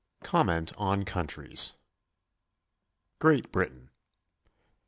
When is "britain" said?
3.51-3.91